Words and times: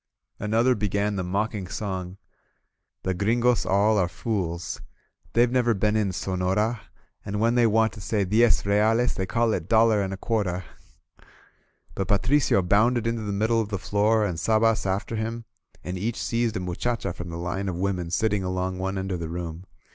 Another 0.39 0.73
began 0.73 1.15
the 1.15 1.23
mocking 1.23 1.67
song: 1.67 2.17
The 3.03 3.13
Gringos 3.13 3.67
all 3.67 3.99
are 3.99 4.07
fools^ 4.07 4.81
They^ve 5.35 5.51
never 5.51 5.75
been 5.75 5.95
m 5.95 6.09
Sonora^ 6.09 6.79
And 7.23 7.39
when 7.39 7.53
they 7.53 7.67
want 7.67 7.93
to 7.93 8.01
say: 8.01 8.25
^Diez 8.25 8.65
Reales/ 8.65 9.13
They 9.13 9.27
call 9.27 9.53
it 9.53 9.69
^Dollar 9.69 10.03
an* 10.03 10.11
a 10.11 10.17
qtiarta*.• 10.17 10.63
j> 11.19 11.25
But 11.93 12.07
Patricio 12.07 12.63
bounded 12.63 13.05
into 13.05 13.21
the 13.21 13.31
middle 13.31 13.61
of 13.61 13.69
the 13.69 13.77
floor, 13.77 14.25
and 14.25 14.39
Sabas 14.39 14.87
after 14.87 15.17
him; 15.17 15.45
each 15.83 16.19
seized 16.19 16.57
a 16.57 16.59
muchacha 16.59 17.13
from 17.13 17.29
the 17.29 17.37
line 17.37 17.69
of 17.69 17.75
women 17.75 18.09
sitting 18.09 18.43
along 18.43 18.79
one 18.79 18.97
end 18.97 19.11
of 19.11 19.19
the 19.19 19.29
room. 19.29 19.65